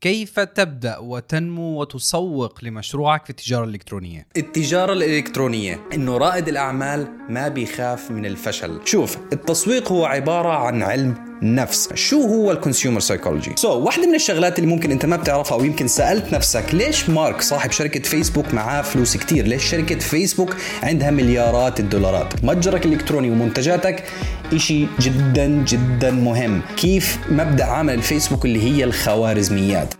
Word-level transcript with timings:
كيف 0.00 0.40
تبدأ 0.40 0.98
وتنمو 0.98 1.80
وتسوق 1.80 2.64
لمشروعك 2.64 3.24
في 3.24 3.30
التجارة 3.30 3.64
الإلكترونية؟ 3.64 4.26
التجارة 4.36 4.92
الإلكترونية 4.92 5.80
إنه 5.94 6.16
رائد 6.16 6.48
الأعمال 6.48 7.08
ما 7.28 7.48
بيخاف 7.48 8.10
من 8.10 8.26
الفشل 8.26 8.80
شوف 8.84 9.18
التسويق 9.32 9.92
هو 9.92 10.04
عبارة 10.04 10.48
عن 10.48 10.82
علم 10.82 11.29
نفس. 11.42 11.94
شو 11.94 12.22
هو 12.22 12.52
ال 12.52 12.57
consumer 12.57 13.00
psychology 13.00 13.52
so 13.56 13.78
واحدة 13.78 14.06
من 14.06 14.14
الشغلات 14.14 14.58
اللي 14.58 14.70
ممكن 14.70 14.90
إنت 14.90 15.06
ما 15.06 15.16
بتعرفها 15.16 15.58
أو 15.58 15.64
يمكن 15.64 15.88
سألت 15.88 16.34
نفسك 16.34 16.74
ليش 16.74 17.10
مارك 17.10 17.40
صاحب 17.40 17.70
شركة 17.70 18.00
فيسبوك 18.00 18.54
معاه 18.54 18.82
فلوس 18.82 19.16
كتير؟ 19.16 19.46
ليش 19.46 19.64
شركة 19.64 19.98
فيسبوك 19.98 20.56
عندها 20.82 21.10
مليارات 21.10 21.80
الدولارات؟ 21.80 22.44
متجرك 22.44 22.86
الإلكتروني 22.86 23.30
ومنتجاتك 23.30 24.04
إشي 24.52 24.86
جدا 25.00 25.46
جدا 25.46 26.10
مهم. 26.10 26.62
كيف 26.76 27.18
مبدأ 27.30 27.64
عمل 27.64 27.94
الفيسبوك 27.94 28.44
اللي 28.44 28.62
هي 28.62 28.84
الخوارزميات؟ 28.84 29.94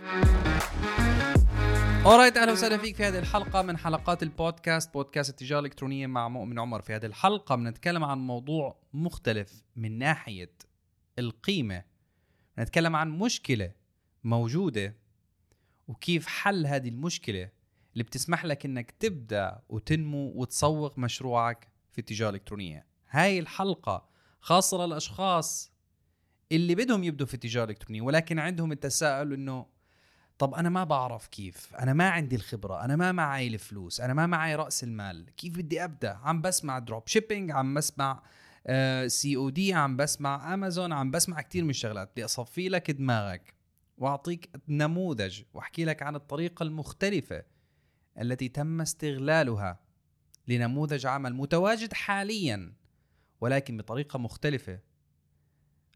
اورايت 2.05 2.37
أهلا 2.37 2.51
وسهلا 2.51 2.77
فيك 2.77 2.95
في 2.95 3.03
هذه 3.03 3.19
الحلقة 3.19 3.61
من 3.61 3.77
حلقات 3.77 4.23
البودكاست 4.23 4.93
بودكاست 4.93 5.29
التجارة 5.29 5.59
الإلكترونية 5.59 6.07
مع 6.07 6.27
مؤمن 6.27 6.59
عمر 6.59 6.81
في 6.81 6.95
هذه 6.95 7.05
الحلقة. 7.05 7.55
بنتكلم 7.55 8.03
عن 8.03 8.17
موضوع 8.17 8.75
مختلف 8.93 9.49
من 9.75 9.99
ناحية 9.99 10.49
القيمة. 11.19 11.83
نتكلم 12.59 12.95
عن 12.95 13.09
مشكلة 13.09 13.71
موجودة 14.23 14.95
وكيف 15.87 16.27
حل 16.27 16.67
هذه 16.67 16.89
المشكلة 16.89 17.49
اللي 17.93 18.03
بتسمح 18.03 18.45
لك 18.45 18.65
إنك 18.65 18.91
تبدأ 18.91 19.61
وتنمو 19.69 20.33
وتسوق 20.35 20.97
مشروعك 20.97 21.67
في 21.91 21.99
التجارة 21.99 22.29
الإلكترونية. 22.29 22.85
هاي 23.09 23.39
الحلقة 23.39 24.09
خاصة 24.41 24.85
للأشخاص 24.85 25.71
اللي 26.51 26.75
بدهم 26.75 27.03
يبدوا 27.03 27.27
في 27.27 27.33
التجارة 27.33 27.65
الإلكترونية 27.65 28.01
ولكن 28.01 28.39
عندهم 28.39 28.71
التساؤل 28.71 29.33
إنه 29.33 29.65
طب 30.37 30.53
أنا 30.53 30.69
ما 30.69 30.83
بعرف 30.83 31.27
كيف 31.27 31.75
أنا 31.75 31.93
ما 31.93 32.09
عندي 32.09 32.35
الخبرة 32.35 32.85
أنا 32.85 32.95
ما 32.95 33.11
معي 33.11 33.47
الفلوس 33.47 34.01
أنا 34.01 34.13
ما 34.13 34.25
معي 34.25 34.55
رأس 34.55 34.83
المال 34.83 35.35
كيف 35.37 35.53
بدي 35.53 35.83
أبدأ؟ 35.83 36.19
عم 36.23 36.41
بسمع 36.41 36.79
dropshipping 36.79 37.51
عم 37.51 37.73
بسمع 37.73 38.23
COD 39.07 39.73
عم 39.73 39.97
بسمع 39.97 40.53
امازون 40.53 40.93
عم 40.93 41.11
بسمع 41.11 41.41
كتير 41.41 41.63
من 41.63 41.69
الشغلات. 41.69 42.11
بدي 42.11 42.25
أصفي 42.25 42.69
لك 42.69 42.91
دماغك 42.91 43.55
وأعطيك 43.97 44.49
نموذج 44.67 45.41
وأحكي 45.53 45.85
لك 45.85 46.03
عن 46.03 46.15
الطريقة 46.15 46.63
المختلفة 46.63 47.43
التي 48.21 48.49
تم 48.49 48.81
استغلالها 48.81 49.79
لنموذج 50.47 51.05
عمل 51.05 51.33
متواجد 51.33 51.93
حاليا 51.93 52.73
ولكن 53.41 53.77
بطريقة 53.77 54.19
مختلفة. 54.19 54.79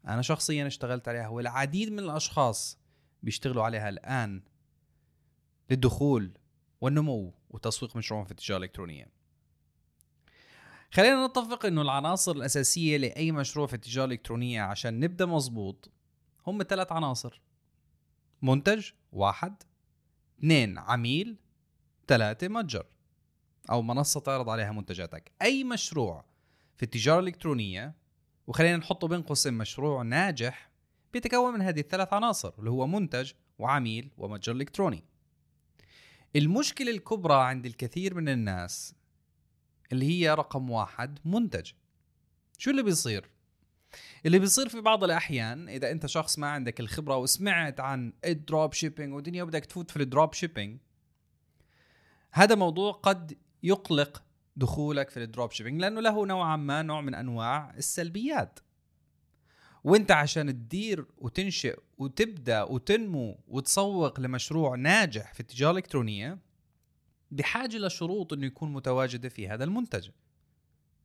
أنا 0.06 0.22
شخصيا 0.22 0.66
اشتغلت 0.66 1.08
عليها 1.08 1.28
والعديد 1.28 1.92
من 1.92 1.98
الأشخاص 1.98 2.78
بيشتغلوا 3.22 3.64
عليها 3.64 3.88
الآن 3.88 4.42
للدخول 5.70 6.38
والنمو 6.80 7.34
وتسويق 7.50 7.96
مشروعهم 7.96 8.24
في 8.24 8.30
التجارة 8.30 8.58
الإلكترونية. 8.58 9.08
خلينا 10.96 11.26
نتفق 11.26 11.66
إنه 11.66 11.82
العناصر 11.82 12.32
الأساسية 12.32 12.96
لأي 12.96 13.32
مشروع 13.32 13.66
في 13.66 13.74
التجارة 13.74 14.06
الإلكترونية 14.06 14.62
عشان 14.62 15.00
نبدأ 15.00 15.26
مزبوط 15.26 15.90
هم 16.46 16.62
ثلاث 16.62 16.92
عناصر. 16.92 17.40
منتج 18.42 18.90
واحد 19.12 19.62
اثنين 20.38 20.78
عميل 20.78 21.36
ثلاثة 22.08 22.48
متجر 22.48 22.86
أو 23.70 23.82
منصة 23.82 24.20
تعرض 24.20 24.48
عليها 24.48 24.72
منتجاتك. 24.72 25.32
أي 25.42 25.64
مشروع 25.64 26.24
في 26.76 26.82
التجارة 26.82 27.20
الإلكترونية 27.20 27.94
وخلينا 28.46 28.76
نحطه 28.76 29.08
بين 29.08 29.22
قوسين 29.22 29.54
مشروع 29.54 30.02
ناجح 30.02 30.70
بيتكون 31.12 31.54
من 31.54 31.62
هذه 31.62 31.80
الثلاث 31.80 32.12
عناصر 32.12 32.52
اللي 32.58 32.70
هو 32.70 32.86
منتج 32.86 33.32
وعميل 33.58 34.10
ومتجر 34.18 34.52
إلكتروني. 34.52 35.04
المشكلة 36.36 36.90
الكبرى 36.90 37.34
عند 37.34 37.66
الكثير 37.66 38.14
من 38.14 38.28
الناس 38.28 38.95
اللي 39.92 40.06
هي 40.06 40.34
رقم 40.34 40.70
واحد 40.70 41.18
منتج. 41.24 41.72
شو 42.58 42.70
اللي 42.70 42.82
بيصير؟ 42.82 43.30
اللي 44.26 44.38
بيصير 44.38 44.68
في 44.68 44.80
بعض 44.80 45.04
الأحيان 45.04 45.68
إذا 45.68 45.90
أنت 45.90 46.06
شخص 46.06 46.38
ما 46.38 46.46
عندك 46.46 46.80
الخبرة 46.80 47.16
وسمعت 47.16 47.80
عن 47.80 48.12
ال 48.24 48.72
dropshipping 48.72 49.14
ودنيا 49.14 49.44
بدك 49.44 49.64
تفوت 49.64 49.90
في 49.90 50.02
ال 50.02 50.32
dropshipping 50.34 50.80
هذا 52.32 52.54
موضوع 52.54 52.92
قد 52.92 53.38
يقلق 53.62 54.22
دخولك 54.56 55.10
في 55.10 55.22
ال 55.22 55.50
dropshipping 55.50 55.80
لأنه 55.80 56.00
له 56.00 56.26
نوعا 56.26 56.56
ما 56.56 56.82
نوع 56.82 57.00
من 57.00 57.14
أنواع 57.14 57.74
السلبيات. 57.76 58.58
وأنت 59.84 60.10
عشان 60.10 60.46
تدير 60.46 61.06
وتنشئ 61.18 61.78
وتبدأ 61.98 62.62
وتنمو 62.62 63.40
وتسوق 63.48 64.20
لمشروع 64.20 64.76
ناجح 64.76 65.34
في 65.34 65.40
التجارة 65.40 65.70
الإلكترونية 65.70 66.38
بحاجة 67.30 67.78
لشروط 67.78 68.32
إنه 68.32 68.46
يكون 68.46 68.72
متواجدة 68.72 69.28
في 69.28 69.48
هذا 69.48 69.64
المنتج. 69.64 70.08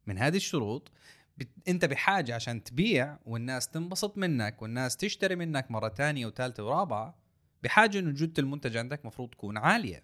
من 0.07 0.17
هذه 0.17 0.35
الشروط 0.35 0.91
أنت 1.67 1.85
بحاجة 1.85 2.35
عشان 2.35 2.63
تبيع 2.63 3.17
والناس 3.25 3.69
تنبسط 3.69 4.17
منك 4.17 4.61
والناس 4.61 4.97
تشتري 4.97 5.35
منك 5.35 5.71
مرة 5.71 5.89
ثانية 5.89 6.25
وثالثة 6.25 6.63
ورابعة 6.63 7.15
بحاجة 7.63 7.99
إنه 7.99 8.11
جودة 8.11 8.33
المنتج 8.39 8.77
عندك 8.77 9.05
مفروض 9.05 9.29
تكون 9.29 9.57
عالية. 9.57 10.03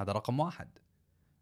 هذا 0.00 0.12
رقم 0.12 0.40
واحد. 0.40 0.68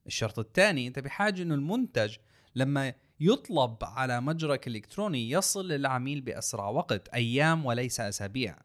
الشرط 0.07 0.39
الثاني 0.39 0.87
أنت 0.87 0.99
بحاجة 0.99 1.43
إنه 1.43 1.55
المنتج 1.55 2.17
لما 2.55 2.95
يطلب 3.21 3.77
على 3.83 4.21
متجرك 4.21 4.67
الإلكتروني 4.67 5.31
يصل 5.31 5.69
للعميل 5.69 6.21
بأسرع 6.21 6.69
وقت 6.69 7.09
أيام 7.09 7.67
وليس 7.67 8.01
أسابيع. 8.01 8.59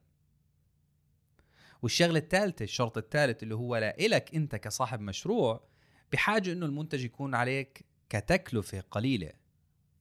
والشغلة 1.82 2.20
الثالثة 2.20 2.64
الشرط 2.64 2.98
الثالث 2.98 3.44
اللي 3.44 3.56
هو 3.56 3.78
لإلك 3.78 4.36
أنت 4.36 4.56
كصاحب 4.56 5.00
مشروع 5.00 5.64
بحاجة 6.12 6.52
إنه 6.52 6.66
المنتج 6.66 7.04
يكون 7.04 7.36
عليك 7.36 7.86
كتكلفة 8.10 8.84
قليلة 8.92 9.32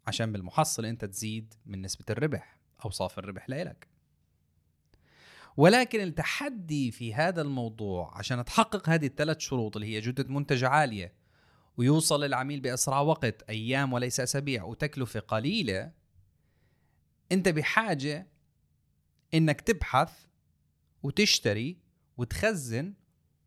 عشان 0.07 0.33
بالمحصل 0.33 0.85
أنت 0.85 1.05
تزيد 1.05 1.55
من 1.67 1.83
نسبة 1.83 2.05
الربح 2.11 2.59
أو 2.85 2.91
صافي 2.91 3.19
الربح 3.19 3.49
لإلك. 3.51 3.89
ولكن 5.57 6.01
التحدي 6.01 6.91
في 6.91 7.15
هذا 7.15 7.43
الموضوع 7.43 8.19
عشان 8.19 8.45
تحقق 8.45 8.89
هذه 8.89 9.07
الثلاث 9.07 9.39
شروط 9.39 9.77
اللي 9.77 9.97
هي 9.97 10.01
جوده 10.01 10.25
منتج 10.29 10.65
عالية 10.65 11.13
ويوصل 11.77 12.25
للعميل 12.25 12.61
بأسرع 12.61 13.01
وقت 13.01 13.43
أيام 13.43 13.93
وليس 13.93 14.21
أسابيع 14.21 14.65
وتكلفة 14.65 15.21
قليلة 15.21 15.93
أنت 17.33 17.49
بحاجة 17.49 18.27
إنك 19.35 19.61
تبحث 19.61 20.13
وتشتري 21.07 21.79
وتخزن 22.17 22.95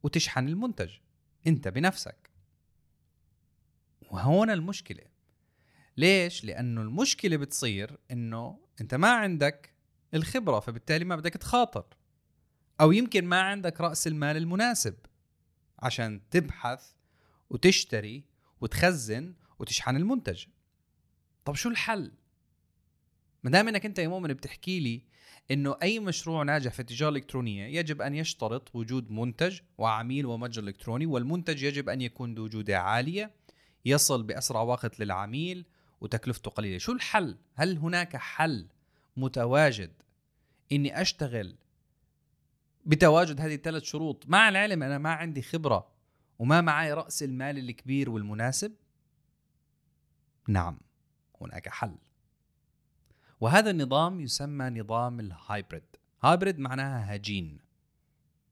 وتشحن 0.03 0.47
المنتج 0.47 0.91
انت 1.47 1.67
بنفسك. 1.67 2.29
وهون 4.11 4.49
المشكلة. 4.49 5.03
ليش؟ 5.97 6.45
لأنه 6.45 6.81
المشكلة 6.81 7.37
بتصير 7.37 7.97
إنه 8.11 8.59
أنت 8.81 8.95
ما 8.95 9.11
عندك 9.11 9.73
الخبرة 10.13 10.59
فبالتالي 10.59 11.05
ما 11.05 11.15
بدك 11.15 11.33
تخاطر. 11.33 11.85
أو 12.81 12.91
يمكن 12.91 13.25
ما 13.25 13.41
عندك 13.41 13.81
رأس 13.81 14.07
المال 14.07 14.37
المناسب 14.37 14.95
عشان 15.79 16.29
تبحث 16.29 16.91
وتشتري 17.49 18.23
وتخزن 18.61 19.33
وتشحن 19.59 19.95
المنتج. 19.95 20.45
طب 21.45 21.55
شو 21.55 21.69
الحل؟ 21.69 22.11
ما 23.43 23.51
دام 23.51 23.67
إنك 23.67 23.85
أنت 23.85 23.99
يا 23.99 24.07
مؤمن 24.07 24.33
بتحكي 24.33 24.79
لي 24.79 25.03
إنه 25.51 25.75
أي 25.81 25.99
مشروع 25.99 26.43
ناجح 26.43 26.71
في 26.71 26.79
التجارة 26.79 27.09
الإلكترونية 27.09 27.79
يجب 27.79 28.01
أن 28.01 28.15
يشترط 28.15 28.75
وجود 28.75 29.11
منتج 29.11 29.59
وعميل 29.77 30.25
ومتجر 30.25 30.63
إلكتروني 30.63 31.05
والمنتج 31.05 31.63
يجب 31.63 31.89
أن 31.89 32.01
يكون 32.01 32.35
ذو 32.35 32.47
جوده 32.47 32.79
عالية 32.79 33.31
يصل 33.85 34.23
بأسرع 34.23 34.61
وقت 34.61 34.99
للعميل 34.99 35.65
وتكلفته 36.01 36.51
قليلة. 36.51 36.77
شو 36.77 36.91
الحل؟ 36.91 37.37
هل 37.55 37.77
هناك 37.77 38.17
حل 38.17 38.67
متواجد 39.17 39.91
إني 40.71 41.01
أشتغل 41.01 41.55
بتواجد 42.85 43.41
هذه 43.41 43.55
الثلاث 43.55 43.83
شروط؟ 43.83 44.23
مع 44.27 44.49
العلم 44.49 44.83
أنا 44.83 44.97
ما 44.97 45.13
عندي 45.13 45.41
خبرة 45.41 45.87
وما 46.39 46.61
معي 46.61 46.93
رأس 46.93 47.23
المال 47.23 47.57
الكبير 47.57 48.09
والمناسب؟ 48.09 48.73
نعم 50.47 50.77
هناك 51.41 51.69
حل. 51.69 51.95
وهذا 53.39 53.69
النظام 53.69 54.21
يسمى 54.21 54.69
نظام 54.69 55.19
ال 55.19 55.27
hybrid. 55.27 55.83
hybrid 56.23 56.59
معناها 56.59 57.15
هجين. 57.15 57.59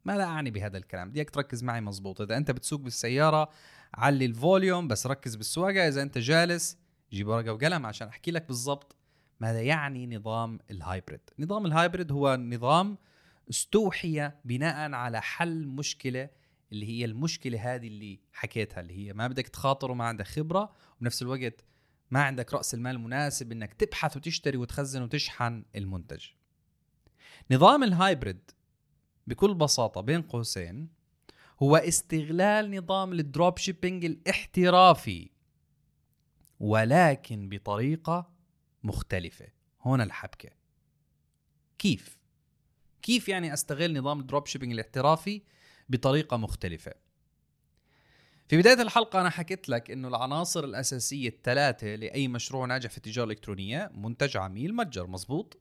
ماذا 0.06 0.24
أعني 0.24 0.52
بهذا 0.52 0.78
الكلام. 0.78 1.10
بديك 1.10 1.30
تركز 1.30 1.64
معي 1.64 1.82
مزبوط 1.82 2.22
إذا 2.22 2.38
أنت 2.38 2.52
بتسوق 2.52 2.80
بالسيارة 2.82 3.50
علي 3.94 4.26
ال 4.26 4.35
volume 4.35 4.88
بس 4.88 5.08
ركز 5.08 5.36
بالسواقة. 5.36 5.88
إذا 5.88 6.02
أنت 6.02 6.18
جالس 6.18 6.78
جيب 7.12 7.28
ورقة 7.28 7.54
وقلم 7.54 7.86
عشان 7.86 8.08
أحكي 8.08 8.32
لك 8.32 8.48
بالضبط 8.48 8.96
ماذا 9.40 9.62
يعني 9.62 10.18
نظام 10.18 10.60
ال 10.72 10.78
hybrid. 10.78 11.22
نظام 11.40 11.66
ال 11.66 11.72
hybrid 11.72 12.12
هو 12.12 12.36
نظام 12.36 12.98
استوحي 13.50 14.32
بناء 14.46 14.92
على 14.92 15.22
حل 15.22 15.68
مشكلة 15.68 16.30
اللي 16.72 16.86
هي 16.86 17.06
المشكلة 17.06 17.76
هذه 17.76 17.88
اللي 17.88 18.20
حكيتها 18.34 18.82
اللي 18.82 18.98
هي 18.98 19.14
ما 19.14 19.28
بدك 19.28 19.48
تخاطر 19.48 19.92
وما 19.92 20.06
عندك 20.06 20.28
خبرة 20.28 20.74
وبنفس 20.98 21.22
الوقت 21.22 21.66
ما 22.12 22.24
عندك 22.24 22.54
رأس 22.54 22.74
المال 22.74 22.96
المناسب 22.96 23.52
إنك 23.52 23.74
تبحث 23.74 24.18
وتشتري 24.18 24.58
وتخزن 24.58 25.02
وتشحن 25.02 25.66
المنتج 25.76 26.26
نظام 27.52 27.84
ال 27.84 27.93
hybrid 27.93 28.52
بكل 29.28 29.54
بساطة 29.54 30.02
بين 30.02 30.22
قوسين 30.22 30.90
هو 31.64 31.76
استغلال 31.76 32.76
نظام 32.78 33.14
ال 33.14 33.58
dropshipping 33.58 34.06
الاحترافي 34.06 35.30
ولكن 36.60 37.50
بطريقة 37.50 38.34
مختلفة 38.84 39.48
هون 39.82 40.02
الحبكة 40.02 40.50
كيف؟ 41.80 42.18
كيف 43.02 43.30
يعني 43.30 43.54
أستغل 43.54 43.98
نظام 44.00 44.20
ال 44.20 44.48
dropshipping 44.48 44.74
الاحترافي 44.74 45.42
بطريقة 45.90 46.38
مختلفة؟ 46.38 46.94
في 48.48 48.58
بداية 48.58 48.82
الحلقة 48.82 49.22
أنا 49.22 49.30
حكيت 49.30 49.70
لك 49.70 49.92
إنه 49.92 50.08
العناصر 50.08 50.64
الأساسية 50.64 51.30
الثلاثة 51.30 51.96
لأي 51.96 52.28
مشروع 52.28 52.66
ناجح 52.66 52.90
في 52.90 52.98
التجارة 52.98 53.26
الإلكترونية 53.26 53.92
منتج 53.94 54.38
عميل 54.38 54.76
متجر 54.76 55.08
مزبوط 55.08 55.58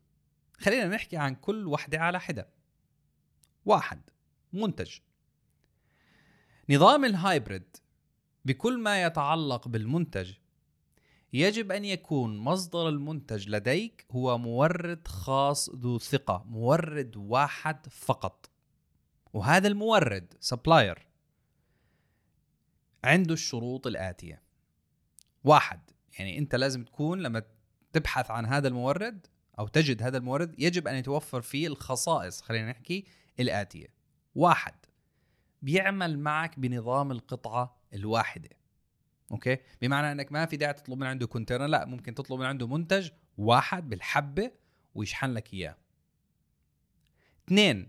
خلينا 0.58 0.88
نحكي 0.88 1.16
عن 1.16 1.34
كل 1.34 1.66
وحدة 1.66 1.98
على 1.98 2.20
حدة. 2.20 2.48
واحد 3.64 4.00
منتج. 4.52 4.98
نظام 6.70 7.04
ال 7.04 7.13
hybrid. 7.13 7.76
بكل 8.44 8.78
ما 8.78 9.02
يتعلق 9.02 9.68
بالمنتج 9.68 10.32
يجب 11.32 11.72
أن 11.72 11.84
يكون 11.84 12.38
مصدر 12.38 12.88
المنتج 12.88 13.48
لديك 13.48 14.06
هو 14.10 14.38
مورد 14.38 15.08
خاص 15.08 15.70
ذو 15.70 15.98
ثقة 15.98 16.44
مورد 16.48 17.16
واحد 17.16 17.86
فقط. 17.86 18.50
وهذا 19.32 19.68
المورد 19.68 20.34
supplier 20.40 21.06
عنده 23.06 23.34
الشروط 23.34 23.86
الآتية. 23.86 24.42
واحد 25.44 25.80
يعني 26.18 26.38
أنت 26.38 26.54
لازم 26.54 26.84
تكون 26.84 27.22
لما 27.22 27.42
تبحث 27.92 28.30
عن 28.30 28.46
هذا 28.46 28.68
المورد 28.68 29.26
أو 29.58 29.68
تجد 29.68 30.02
هذا 30.02 30.18
المورد 30.18 30.54
يجب 30.60 30.88
أن 30.88 30.94
يتوفر 30.94 31.42
فيه 31.42 31.66
الخصائص 31.66 32.40
خلينا 32.40 32.70
نحكي 32.70 33.04
الآتية. 33.40 33.86
واحد 34.34 34.74
بيعمل 35.62 36.18
معك 36.18 36.58
بنظام 36.58 37.10
القطعة 37.10 37.80
الواحدة. 37.94 38.50
okay؟ 39.30 39.58
بمعنى 39.82 40.12
أنك 40.12 40.32
ما 40.32 40.46
في 40.46 40.56
داعي 40.56 40.72
تطلب 40.72 40.98
من 40.98 41.06
عنده 41.06 41.26
container 41.26 41.66
لا 41.66 41.84
ممكن 41.84 42.14
تطلب 42.14 42.40
من 42.40 42.46
عنده 42.46 42.66
منتج 42.66 43.10
واحد 43.38 43.88
بالحبة 43.88 44.50
ويشحن 44.94 45.30
لك 45.30 45.54
إياه. 45.54 45.76
اثنين 47.46 47.88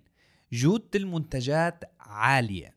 جودة 0.52 0.90
المنتجات 0.96 1.84
عالية. 2.00 2.77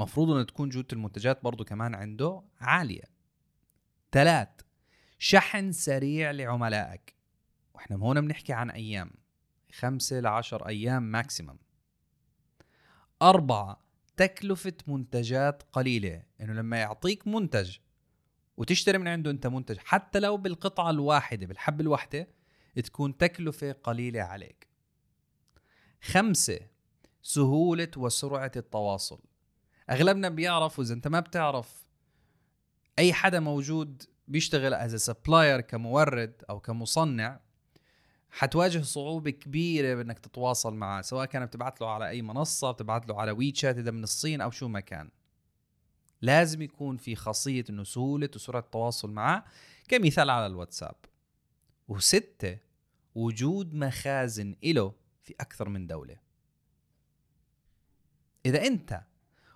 مفروض 0.00 0.30
انه 0.30 0.42
تكون 0.42 0.68
جودة 0.68 0.88
المنتجات 0.92 1.44
برضو 1.44 1.64
كمان 1.64 1.94
عنده 1.94 2.42
عالية. 2.60 3.04
ثلاث 4.12 4.48
شحن 5.18 5.72
سريع 5.72 6.30
لعملائك. 6.30 7.14
وإحنا 7.74 7.96
هون 7.96 8.20
بنحكي 8.20 8.52
عن 8.52 8.70
أيام. 8.70 9.10
خمسة 9.72 10.20
لعشر 10.20 10.68
أيام 10.68 11.02
ماكسيمم 11.02 11.58
أربعة 13.22 13.80
تكلفة 14.16 14.72
منتجات 14.86 15.62
قليلة. 15.72 16.22
إنه 16.40 16.52
لما 16.52 16.76
يعطيك 16.76 17.28
منتج 17.28 17.76
وتشتري 18.56 18.98
من 18.98 19.08
عنده 19.08 19.30
أنت 19.30 19.46
منتج 19.46 19.78
حتى 19.78 20.20
لو 20.20 20.36
بالقطعة 20.36 20.90
الواحدة 20.90 21.46
بالحبة 21.46 21.82
الواحدة 21.82 22.28
تكون 22.84 23.16
تكلفة 23.16 23.72
قليلة 23.72 24.20
عليك. 24.22 24.68
خمسة 26.02 26.60
سهولة 27.22 27.90
وسرعة 27.96 28.52
التواصل. 28.56 29.29
أغلبنا 29.90 30.28
بيعرف 30.28 30.78
وإذا 30.78 30.94
أنت 30.94 31.08
ما 31.08 31.20
بتعرف 31.20 31.84
أي 32.98 33.12
حدا 33.12 33.40
موجود 33.40 34.02
بيشتغل 34.28 34.74
as 34.74 34.94
supplier 34.94 35.60
كمورد 35.60 36.42
أو 36.50 36.60
كمصنع 36.60 37.40
حتواجه 38.30 38.82
صعوبة 38.82 39.30
كبيرة 39.30 39.94
بإنك 39.94 40.18
تتواصل 40.18 40.74
معه 40.74 41.02
سواء 41.02 41.26
كان 41.26 41.46
بتبعت 41.46 41.80
له 41.80 41.90
على 41.90 42.08
أي 42.08 42.22
منصة 42.22 42.70
بتبعت 42.70 43.08
له 43.08 43.20
على 43.20 43.30
ويتشات 43.30 43.78
إذا 43.78 43.90
من 43.90 44.02
الصين 44.02 44.40
أو 44.40 44.50
شو 44.50 44.68
ما 44.68 44.80
كان. 44.80 45.10
لازم 46.22 46.62
يكون 46.62 46.96
في 46.96 47.16
خاصية 47.16 47.64
إنه 47.70 47.84
سهولة 47.84 48.28
وسرعة 48.34 48.60
التواصل 48.60 49.10
معه 49.10 49.44
كمثال 49.88 50.30
على 50.30 50.46
الواتساب. 50.46 50.96
وستة 51.88 52.58
وجود 53.14 53.74
مخازن 53.74 54.56
إله 54.64 54.92
في 55.22 55.34
أكثر 55.40 55.68
من 55.68 55.86
دولة. 55.86 56.16
إذا 58.46 58.66
أنت 58.66 59.02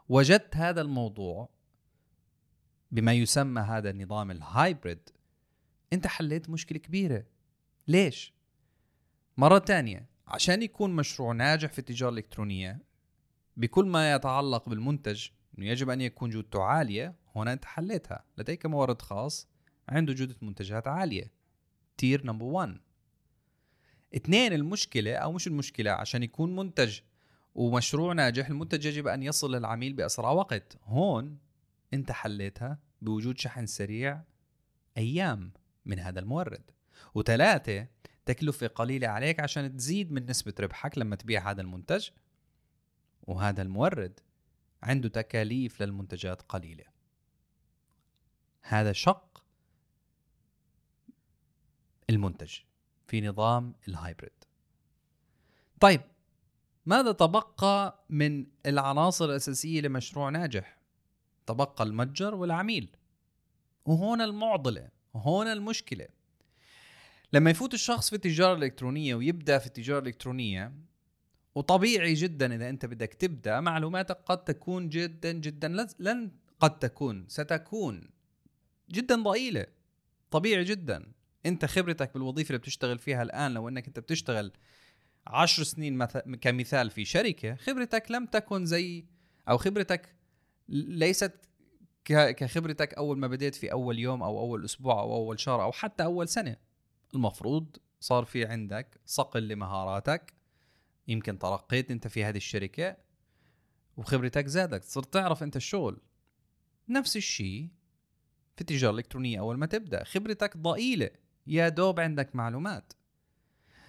وجدت 0.09 0.57
هذا 0.57 0.81
الموضوع 0.81 1.49
بما 2.91 3.13
يسمى 3.13 3.61
هذا 3.61 3.91
النظام 3.91 4.31
الهايبريد 4.31 5.11
أنت 5.93 6.07
حليت 6.07 6.51
مشكلة 6.51 6.79
كبيرة. 6.79 7.25
ليش؟ 7.89 8.35
مرة 9.37 9.59
تانية 9.59 10.09
عشان 10.27 10.63
يكون 10.63 10.97
مشروع 10.97 11.33
ناجح 11.33 11.73
في 11.73 11.79
التجارة 11.79 12.11
الإلكترونية 12.11 12.79
بكل 13.57 13.85
ما 13.85 14.15
يتعلق 14.15 14.69
بالمنتج 14.69 15.29
إنه 15.59 15.67
يجب 15.67 15.91
أن 15.91 16.01
يكون 16.01 16.31
جودته 16.31 16.63
عالية 16.63 17.15
هنا 17.37 17.53
أنت 17.53 17.65
حليتها. 17.65 18.25
لديك 18.39 18.67
مورد 18.67 19.03
خاص 19.03 19.49
عنده 19.89 20.13
جودة 20.13 20.37
منتجات 20.43 20.89
عالية. 20.89 21.33
tier 21.97 22.27
number 22.27 22.45
1 22.45 22.81
اثنين 24.17 24.53
المشكلة 24.53 25.15
أو 25.15 25.33
مش 25.33 25.47
المشكلة 25.47 25.91
عشان 25.91 26.23
يكون 26.23 26.57
منتج 26.57 27.01
ومشروع 27.55 28.13
ناجح 28.13 28.49
المنتج 28.49 28.87
يجب 28.87 29.07
أن 29.07 29.23
يصل 29.23 29.55
للعميل 29.55 29.93
بأسرع 29.93 30.31
وقت. 30.31 30.77
هون 30.85 31.39
أنت 31.95 32.13
حليتها 32.13 32.79
بوجود 33.03 33.39
شحن 33.39 33.67
سريع 33.67 34.23
أيام 34.97 35.53
من 35.85 35.99
هذا 35.99 36.21
المورد. 36.21 36.71
وثلاثة 37.15 37.87
تكلفة 38.27 38.67
قليلة 38.67 39.09
عليك 39.09 39.41
عشان 39.41 39.77
تزيد 39.77 40.13
من 40.13 40.31
نسبة 40.31 40.55
ربحك 40.61 40.99
لما 40.99 41.17
تبيع 41.17 41.51
هذا 41.51 41.61
المنتج. 41.61 42.09
وهذا 43.23 43.63
المورد 43.63 44.21
عنده 44.83 45.09
تكاليف 45.09 45.83
للمنتجات 45.83 46.43
قليلة. 46.43 46.85
هذا 48.63 48.93
شق 48.93 49.45
المنتج 52.11 52.59
في 53.07 53.21
نظام 53.21 53.75
الهايبريد. 53.89 54.45
طيب 55.81 56.01
ماذا 56.87 57.13
تبقى 57.13 58.05
من 58.11 58.47
العناصر 58.67 59.25
الأساسية 59.25 59.81
لمشروع 59.81 60.31
ناجح؟ 60.31 60.79
تبقى 61.47 61.85
المتجر 61.85 62.35
والعميل. 62.35 62.97
وهون 63.85 64.21
المعضلة 64.21 64.89
وهون 65.15 65.47
المشكلة. 65.47 66.07
لما 67.33 67.51
يفوت 67.51 67.75
الشخص 67.75 68.11
في 68.11 68.17
التجارة 68.17 68.55
الإلكترونية 68.55 69.15
ويبدأ 69.15 69.59
في 69.59 69.67
التجارة 69.67 69.99
الإلكترونية 69.99 70.73
وطبيعي 71.55 72.15
جدا 72.15 72.55
إذا 72.55 72.69
أنت 72.69 72.87
بدك 72.87 73.15
تبدأ 73.15 73.61
معلوماتك 73.61 74.19
قد 74.27 74.45
تكون 74.45 74.89
جدا 74.89 75.33
جدا 75.33 75.87
لن 75.99 76.31
قد 76.61 76.79
تكون 76.79 77.25
ستكون 77.29 78.11
جدا 78.91 79.23
ضئيلة. 79.23 79.67
طبيعي 80.31 80.65
جدا. 80.65 81.13
أنت 81.47 81.65
خبرتك 81.65 82.15
بالوظيفة 82.15 82.49
اللي 82.49 82.59
بتشتغل 82.59 82.99
فيها 82.99 83.23
الآن 83.23 83.55
لو 83.55 83.69
أنك 83.69 83.87
أنت 83.87 83.99
بتشتغل 83.99 84.53
عشر 85.27 85.63
سنين 85.63 86.05
كمثال 86.41 86.91
في 86.91 87.05
شركة 87.05 87.55
خبرتك 87.55 88.11
لم 88.11 88.27
تكن 88.27 88.67
زي 88.67 89.05
أو 89.49 89.59
خبرتك 89.59 90.15
ليست 90.69 91.33
كخبرتك 92.05 92.95
أول 92.95 93.19
ما 93.19 93.27
بديت 93.27 93.55
في 93.55 93.73
أول 93.73 93.99
يوم 93.99 94.23
أو 94.23 94.39
أول 94.39 94.65
أسبوع 94.65 95.01
أو 95.01 95.17
أول 95.17 95.41
شهر 95.41 95.63
أو 95.63 95.73
حتى 95.73 96.05
أول 96.05 96.29
سنة. 96.29 96.57
المفروض 97.15 97.77
صار 98.01 98.25
في 98.25 98.45
عندك 98.45 99.01
صقل 99.07 99.49
لمهاراتك 99.49 100.35
يمكن 101.09 101.39
ترقيت 101.39 101.91
أنت 101.91 102.09
في 102.09 102.25
هذه 102.25 102.37
الشركة 102.37 102.97
وخبرتك 103.97 104.47
زادت 104.47 104.85
صرت 104.85 105.13
تعرف 105.13 105.43
أنت 105.43 105.57
الشغل. 105.57 106.01
نفس 106.89 107.17
الشيء 107.17 107.69
في 108.55 108.61
التجارة 108.61 108.91
الإلكترونية 108.91 109.41
أول 109.41 109.59
ما 109.59 109.67
تبدأ 109.67 110.05
خبرتك 110.05 110.57
ضئيلة 110.57 111.11
يا 111.47 111.69
دوب 111.69 112.01
عندك 112.01 112.37
معلومات. 112.37 112.93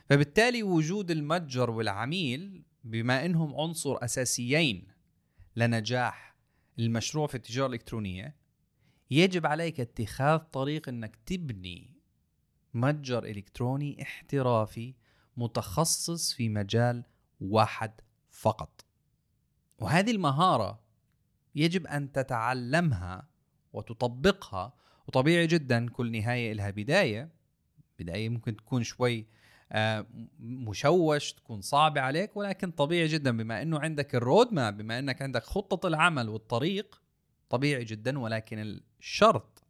فبالتالي 0.06 0.64
وجود 0.64 1.12
المتجر 1.12 1.70
والعميل 1.70 2.64
بما 2.84 3.26
إنهم 3.26 3.56
عنصر 3.62 4.04
أساسيين 4.04 4.88
لنجاح 5.56 6.36
المشروع 6.80 7.28
في 7.28 7.36
التجارة 7.36 7.68
الإلكترونية 7.68 8.36
يجب 9.12 9.46
عليك 9.46 9.80
اتخاذ 9.80 10.40
طريق 10.40 10.90
إنك 10.90 11.16
تبني 11.16 11.96
متجر 12.74 13.24
إلكتروني 13.24 14.02
احترافي 14.02 14.94
متخصص 15.38 16.34
في 16.34 16.50
مجال 16.50 17.04
واحد 17.42 17.92
فقط. 18.30 18.86
وهذه 19.80 20.12
المهارة 20.12 20.80
يجب 21.56 21.88
أن 21.88 22.12
تتعلمها 22.12 23.30
وتطبقها 23.74 24.74
وطبيعي 25.08 25.48
جدا 25.48 25.90
كل 25.90 26.12
نهاية 26.12 26.54
لها 26.54 26.70
بداية 26.70 27.30
بداية 28.00 28.30
ممكن 28.30 28.56
تكون 28.56 28.84
شوي 28.84 29.28
مشوش 30.40 31.34
تكون 31.34 31.62
صعبة 31.62 32.02
عليك 32.02 32.38
ولكن 32.38 32.72
طبيعي 32.72 33.08
جدا. 33.08 33.38
بما 33.38 33.62
إنه 33.62 33.80
عندك 33.80 34.16
الرود 34.16 34.54
ماب 34.54 34.78
بما 34.78 35.00
إنك 35.00 35.22
عندك 35.22 35.44
خطة 35.44 35.88
العمل 35.88 36.30
والطريق 36.30 37.02
طبيعي 37.50 37.84
جدا. 37.84 38.20
ولكن 38.20 38.80
الشرط 39.00 39.64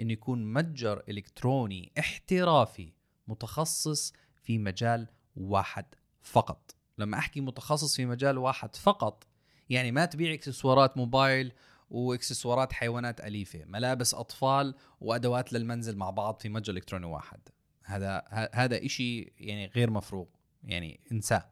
انه 0.00 0.12
يكون 0.12 0.52
متجر 0.52 1.02
إلكتروني 1.08 1.92
احترافي 1.98 2.92
متخصص 3.28 4.12
في 4.42 4.58
مجال 4.58 5.08
واحد 5.36 5.84
فقط. 6.22 6.74
لما 6.98 7.18
أحكي 7.18 7.40
متخصص 7.40 7.96
في 7.96 8.06
مجال 8.06 8.38
واحد 8.38 8.76
فقط 8.76 9.26
يعني 9.70 9.92
ما 9.92 10.04
تبيع 10.04 10.34
إكسسوارات 10.34 10.96
موبايل 10.96 11.52
وإكسسوارات 11.90 12.72
حيوانات 12.72 13.20
أليفة 13.20 13.64
ملابس 13.64 14.14
أطفال 14.14 14.74
وأدوات 15.00 15.52
للمنزل 15.52 15.96
مع 15.96 16.10
بعض 16.10 16.40
في 16.40 16.48
متجر 16.48 16.72
إلكتروني 16.72 17.06
واحد. 17.06 17.40
هذا 17.84 18.22
هذا 18.52 18.84
إشي 18.84 19.20
يعني 19.20 19.66
غير 19.66 19.90
مفروغ 19.90 20.26
يعني 20.64 21.00
انساه. 21.12 21.50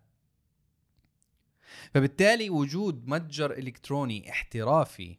فبالتالي 1.94 2.50
وجود 2.50 3.08
متجر 3.08 3.52
إلكتروني 3.52 4.30
احترافي 4.30 5.18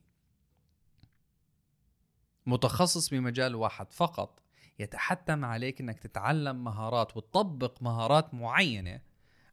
متخصص 2.45 3.09
بمجال 3.09 3.55
واحد 3.55 3.91
فقط 3.91 4.39
يتحتم 4.79 5.45
عليك 5.45 5.81
إنك 5.81 5.99
تتعلم 5.99 6.63
مهارات 6.63 7.17
وتطبق 7.17 7.83
مهارات 7.83 8.33
معينة 8.33 9.01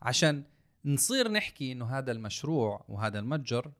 عشان 0.02 0.44
نصير 0.84 1.28
نحكي 1.28 1.72
إنه 1.72 1.98
هذا 1.98 2.12
المشروع 2.12 2.84
وهذا 2.88 3.18
المتجر 3.18 3.72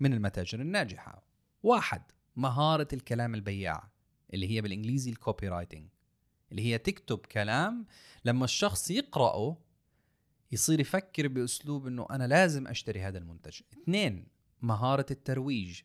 من 0.00 0.12
المتاجر 0.12 0.60
الناجحة. 0.60 1.22
واحد 1.62 2.02
مهارة 2.36 2.88
الكلام 2.92 3.34
البياع 3.34 3.88
اللي 4.34 4.50
هي 4.50 4.60
بالإنجليزي 4.60 5.10
ال 5.10 5.48
copywriting 5.48 5.88
اللي 6.50 6.62
هي 6.62 6.78
تكتب 6.78 7.18
كلام 7.18 7.86
لما 8.24 8.44
الشخص 8.44 8.90
يقرأه 8.90 9.56
يصير 10.52 10.80
يفكر 10.80 11.28
بأسلوب 11.28 11.86
أنه 11.86 12.06
أنا 12.10 12.26
لازم 12.26 12.66
أشتري 12.66 13.00
هذا 13.00 13.18
المنتج. 13.18 13.60
اثنين 13.72 14.28
مهارة 14.62 15.06
الترويج 15.10 15.80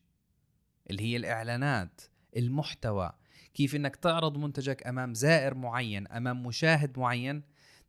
اللي 0.89 1.03
هي 1.03 1.18
الإعلانات 1.18 2.01
المحتوى 2.38 3.12
كيف 3.53 3.75
أنك 3.75 3.96
تعرض 3.96 4.38
منتجك 4.38 4.88
أمام 4.88 5.13
زائر 5.13 5.53
معين 5.53 6.08
أمام 6.08 6.44
مشاهد 6.44 7.00
معين 7.00 7.44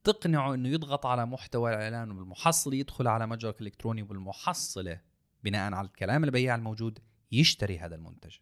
تقنعه 0.05 0.55
أنه 0.55 0.69
يضغط 0.69 1.07
على 1.07 1.27
محتوى 1.27 1.71
الإعلان 1.75 2.11
وبالمحصلة 2.11 2.75
يدخل 2.77 3.09
على 3.09 3.27
متجرك 3.27 3.61
الإلكتروني 3.61 4.03
وبالمحصلة 4.03 5.01
بناء 5.45 5.75
على 5.75 5.87
الكلام 5.87 6.25
البياع 6.25 6.55
الموجود 6.55 6.99
يشتري 7.33 7.79
هذا 7.79 7.95
المنتج. 7.95 8.37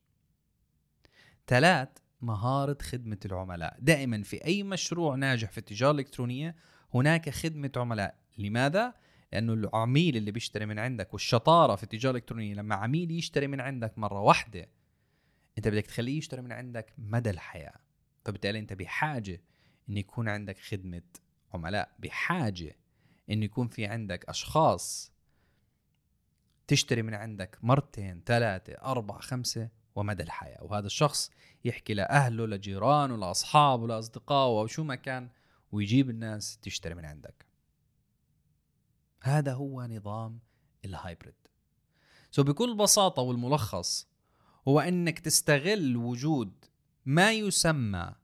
ثلاث 1.46 1.88
مهارة 2.22 2.78
خدمة 2.82 3.18
العملاء. 3.24 3.76
دائما 3.80 4.22
في 4.22 4.44
أي 4.44 4.62
مشروع 4.62 5.14
ناجح 5.14 5.50
في 5.50 5.58
التجارة 5.58 5.90
الإلكترونية 5.90 6.56
هناك 6.94 7.30
خدمة 7.30 7.72
عملاء. 7.76 8.14
لماذا؟ 8.38 8.94
لأنه 9.32 9.52
العميل 9.52 10.16
اللي 10.16 10.30
بيشتري 10.30 10.66
من 10.66 10.78
عندك 10.78 11.12
والشطارة 11.12 11.76
في 11.76 11.82
التجارة 11.82 12.10
الإلكترونية 12.10 12.54
لما 12.54 12.74
عميل 12.74 13.10
يشتري 13.10 13.46
من 13.46 13.60
عندك 13.60 13.98
مرة 13.98 14.20
واحدة 14.20 14.68
أنت 15.58 15.68
بدك 15.68 15.86
تخليه 15.86 16.18
يشتري 16.18 16.42
من 16.42 16.52
عندك 16.52 16.94
مدى 16.98 17.30
الحياة. 17.30 17.76
فبالتالي 18.24 18.58
أنت 18.58 18.72
بحاجة 18.72 19.40
أن 19.88 19.96
يكون 19.96 20.28
عندك 20.28 20.58
خدمة 20.58 21.02
عملاء. 21.54 21.96
بحاجة 21.98 22.76
أن 23.30 23.42
يكون 23.42 23.68
في 23.68 23.86
عندك 23.86 24.24
أشخاص 24.24 25.12
تشتري 26.66 27.02
من 27.02 27.14
عندك 27.14 27.58
مرتين 27.62 28.22
ثلاثة 28.26 28.72
أربعة 28.72 29.20
خمسة. 29.20 29.68
ومدى 29.94 30.23
الحياة. 30.23 30.64
وهذا 30.64 30.87
الشخص 30.87 31.30
يحكي 31.64 31.94
لأهله 31.94 32.47
لجيرانه 32.47 33.16
لأصحابه 33.16 33.87
لأصدقائه 33.87 34.61
أو 34.61 34.66
شو 34.66 34.85
ما 34.85 34.94
كان؟ 34.94 35.28
ويجيب 35.73 36.11
الناس 36.11 36.59
تشتري 36.59 36.94
من 36.94 37.04
عندك. 37.04 37.47
هذا 39.23 39.52
هو 39.52 39.82
نظام 39.82 40.38
ال 40.84 40.91
hybrid. 40.91 41.34
so 42.30 42.42
بكل 42.42 42.76
بساطة 42.76 43.23
والملخص 43.23 44.09
هو 44.68 44.80
إنك 44.80 45.18
تستغل 45.18 45.97
وجود 45.97 46.64
ما 47.06 47.32
يسمى 47.32 48.14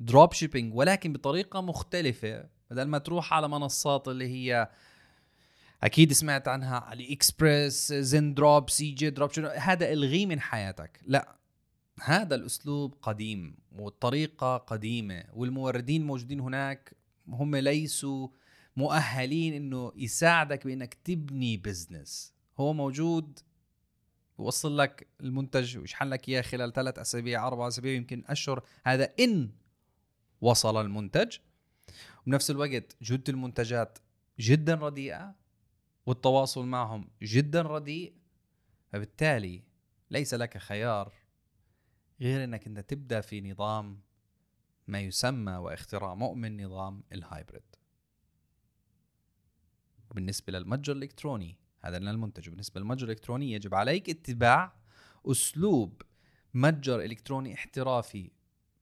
drop 0.00 0.32
shipping 0.32 0.74
ولكن 0.74 1.12
بطريقة 1.12 1.60
مختلفة. 1.60 2.48
بدل 2.70 2.84
ما 2.84 2.98
تروح 2.98 3.32
على 3.32 3.48
منصات 3.48 4.08
اللي 4.08 4.28
هي 4.28 4.70
أكيد 5.82 6.12
سمعت 6.12 6.48
عنها 6.48 6.78
AliExpress 6.78 7.92
Zendrop 7.92 8.70
CJ 8.70 9.10
Drop 9.10 9.38
هذا 9.38 9.92
الغيه 9.92 10.26
من 10.26 10.40
حياتك. 10.40 11.00
لا 11.06 11.38
هذا 12.02 12.34
الأسلوب 12.34 12.94
قديم 13.02 13.56
والطريقة 13.78 14.56
قديمة 14.56 15.24
والموردين 15.32 16.06
موجودين 16.06 16.40
هناك 16.40 16.96
هم 17.28 17.56
ليسوا 17.56 18.28
مؤهلين 18.76 19.54
إنه 19.54 19.92
يساعدك 19.96 20.66
بإنك 20.66 20.94
تبني 20.94 21.56
بزنس 21.56 22.32
هو 22.60 22.72
موجود 22.72 23.38
يوصل 24.38 24.78
لك 24.78 25.06
المنتج 25.20 25.78
ويشحن 25.78 26.08
لك 26.08 26.28
إياه 26.28 26.42
خلال 26.42 26.72
ثلاث 26.72 26.98
أسابيع 26.98 27.46
أربع 27.46 27.68
أسابيع 27.68 27.92
يمكن 27.92 28.24
أشهر. 28.26 28.62
هذا 28.84 29.12
إن 29.20 29.50
وصل 30.40 30.80
المنتج. 30.80 31.36
وبنفس 32.26 32.50
الوقت 32.50 32.96
جودة 33.02 33.24
المنتجات 33.28 33.98
جدا 34.40 34.74
رديئة. 34.74 35.34
والتواصل 36.08 36.66
معهم 36.66 37.10
جدا 37.22 37.62
رديء 37.62 38.14
فبالتالي 38.92 39.62
ليس 40.10 40.34
لك 40.34 40.58
خيار 40.58 41.12
غير 42.20 42.44
إنك 42.44 42.66
أنت 42.66 42.78
تبدأ 42.78 43.20
في 43.20 43.40
نظام 43.40 44.00
ما 44.86 45.00
يسمى 45.00 45.52
واختراع 45.52 46.14
مؤمن 46.14 46.64
نظام 46.64 47.04
الهايبريد. 47.12 47.76
بالنسبة 50.14 50.52
للمتجر 50.52 50.92
الإلكتروني 50.92 51.58
هذا 51.80 51.98
لنا 51.98 52.10
المنتج. 52.10 52.48
بالنسبة 52.48 52.80
للمتجر 52.80 53.04
الإلكتروني 53.04 53.52
يجب 53.52 53.74
عليك 53.74 54.10
اتباع 54.10 54.76
أسلوب 55.26 56.02
متجر 56.54 57.00
إلكتروني 57.00 57.54
احترافي 57.54 58.30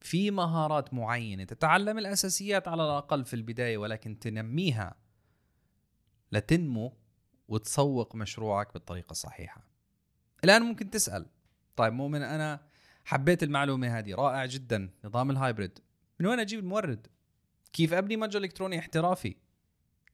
في 0.00 0.30
مهارات 0.30 0.95
معينة. 0.95 1.45
تتعلم 1.45 1.99
الأساسيات 1.99 2.68
على 2.68 2.83
الأقل 2.85 3.25
في 3.25 3.35
البداية 3.35 3.78
ولكن 3.78 4.18
تنميها 4.18 4.95
لتنمو 6.33 7.05
وتسوق 7.49 8.15
مشروعك 8.15 8.73
بالطريقة 8.75 9.11
الصحيحة. 9.11 9.65
الآن 10.45 10.62
ممكن 10.62 10.91
تسأل 10.91 11.26
طيب 11.76 11.93
مؤمن 11.93 12.23
أنا 12.23 12.61
حبيت 13.05 13.43
المعلومة 13.43 13.99
هذه 13.99 14.15
رائع 14.15 14.47
جدا 14.47 14.91
نظام 15.05 15.31
ال 15.30 15.37
hybrid. 15.37 15.78
من 16.21 16.26
وين 16.26 16.41
أجيب 16.41 16.61
المورد؟ 16.61 17.07
كيف 17.73 17.93
أبني 17.93 18.17
متجر 18.17 18.41
إلكتروني 18.41 18.79
احترافي؟ 18.79 19.37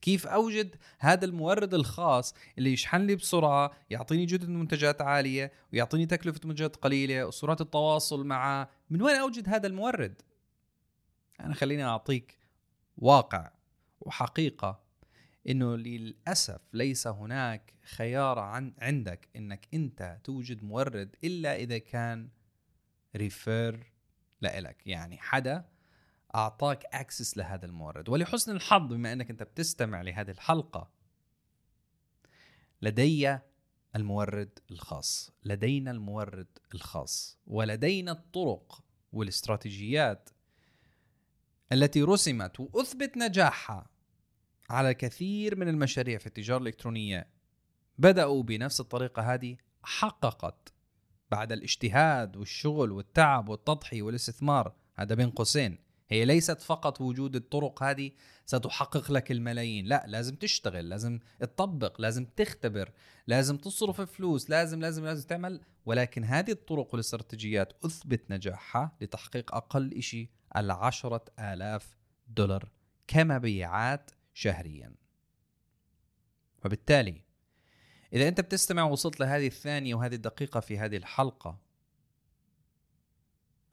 كيف 0.01 0.27
أوجد 0.27 0.75
هذا 0.99 1.25
المورد 1.25 1.73
الخاص 1.73 2.33
اللي 2.57 2.73
يشحن 2.73 3.01
لي 3.01 3.15
بسرعة 3.15 3.71
يعطيني 3.89 4.25
جوده 4.25 4.47
منتجات 4.47 5.01
عالية 5.01 5.51
ويعطيني 5.73 6.05
تكلفة 6.05 6.39
منتجات 6.45 6.75
قليلة 6.75 7.25
وسرعة 7.25 7.57
التواصل 7.61 8.25
معه؟ 8.25 8.69
من 8.89 9.01
وين 9.01 9.15
أوجد 9.15 9.49
هذا 9.49 9.67
المورد؟ 9.67 10.21
أنا 11.39 11.53
خليني 11.53 11.83
أعطيك 11.83 12.37
واقع 12.97 13.51
وحقيقة 14.01 14.83
إنه 15.49 15.75
للأسف 15.75 16.61
ليس 16.73 17.07
هناك 17.07 17.73
خيار 17.83 18.39
عن 18.39 18.73
عندك 18.77 19.29
إنك 19.35 19.67
أنت 19.73 20.19
توجد 20.23 20.63
مورد 20.63 21.15
إلا 21.23 21.55
إذا 21.55 21.77
كان 21.77 22.29
refer 23.15 23.91
لإلك. 24.41 24.87
يعني 24.87 25.17
حدا 25.17 25.65
أعطاك 26.35 26.85
access 26.85 27.37
لهذا 27.37 27.65
المورد. 27.65 28.09
ولحسن 28.09 28.55
الحظ 28.55 28.93
بما 28.93 29.13
إنك 29.13 29.29
أنت 29.29 29.43
بتستمع 29.43 30.01
لهذه 30.01 30.31
الحلقة 30.31 30.89
لدي 32.81 33.39
المورد 33.95 34.59
الخاص. 34.71 35.31
لدينا 35.43 35.91
المورد 35.91 36.47
الخاص. 36.73 37.37
ولدينا 37.47 38.11
الطرق 38.11 38.83
والاستراتيجيات 39.13 40.29
التي 41.71 42.01
رسمت 42.01 42.59
وأثبت 42.59 43.17
نجاحها 43.17 43.92
على 44.69 44.93
كثير 44.93 45.55
من 45.55 45.67
المشاريع 45.67 46.17
في 46.17 46.27
التجارة 46.27 46.61
الإلكترونية. 46.61 47.27
بدأوا 47.97 48.43
بنفس 48.43 48.79
الطريقة 48.79 49.33
هذه 49.33 49.57
حققت 49.83 50.73
بعد 51.31 51.51
الاجتهاد 51.51 52.37
والشغل 52.37 52.91
والتعب 52.91 53.49
والتضحية 53.49 54.01
والاستثمار. 54.01 54.73
هذا 54.95 55.15
بين 55.15 55.29
قوسين. 55.29 55.77
هي 56.09 56.25
ليست 56.25 56.61
فقط 56.61 57.01
وجود 57.01 57.35
الطرق 57.35 57.83
هذه 57.83 58.11
ستحقق 58.45 59.11
لك 59.11 59.31
الملايين. 59.31 59.85
لا 59.85 60.03
لازم 60.07 60.35
تشتغل 60.35 60.89
لازم 60.89 61.19
تطبق 61.39 62.01
لازم 62.01 62.25
تختبر 62.25 62.91
لازم 63.27 63.57
تصرف 63.57 64.01
فلوس 64.01 64.49
لازم 64.49 64.81
لازم 64.81 65.05
لازم 65.05 65.27
تعمل. 65.27 65.61
ولكن 65.85 66.23
هذه 66.23 66.51
الطرق 66.51 66.87
والاستراتيجيات 66.93 67.73
أثبت 67.85 68.31
نجاحها 68.31 68.91
لتحقيق 69.01 69.55
أقل 69.55 70.01
شيء 70.01 70.29
العشرة 70.55 71.25
آلاف 71.39 71.97
دولار 72.27 72.69
كمبيعات 73.07 74.11
شهريا. 74.33 74.95
وبالتالي 76.65 77.21
إذا 78.13 78.27
أنت 78.27 78.41
بتستمع 78.41 78.83
وصلت 78.83 79.19
لهذه 79.19 79.47
الثانية 79.47 79.95
وهذه 79.95 80.15
الدقيقة 80.15 80.59
في 80.59 80.77
هذه 80.79 80.97
الحلقة 80.97 81.59